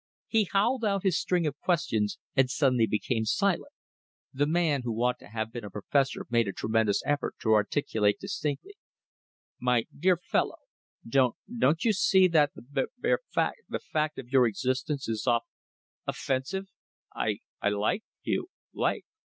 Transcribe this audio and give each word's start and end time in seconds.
He 0.27 0.45
howled 0.51 0.83
out 0.83 1.03
his 1.03 1.19
string 1.19 1.45
of 1.45 1.59
questions, 1.59 2.17
and 2.35 2.49
suddenly 2.49 2.87
became 2.87 3.23
silent. 3.23 3.71
The 4.33 4.47
man 4.47 4.81
who 4.81 4.95
ought 5.03 5.19
to 5.19 5.27
have 5.27 5.53
been 5.53 5.63
a 5.63 5.69
professor 5.69 6.25
made 6.31 6.47
a 6.47 6.51
tremendous 6.53 7.03
effort 7.05 7.35
to 7.43 7.53
articulate 7.53 8.17
distinctly 8.19 8.75
"My 9.59 9.85
dear 9.95 10.17
fellow, 10.17 10.57
don't 11.07 11.35
don't 11.55 11.85
you 11.85 11.93
see 11.93 12.27
that 12.29 12.55
the 12.55 12.63
ba 12.67 12.87
bare 12.97 13.19
fac 13.29 13.57
the 13.69 13.77
fact 13.77 14.17
of 14.17 14.29
your 14.29 14.47
existence 14.47 15.07
is 15.07 15.27
off 15.27 15.43
offensive.... 16.07 16.65
I 17.15 17.41
I 17.61 17.69
like 17.69 18.03
you 18.23 18.47
like 18.73 19.05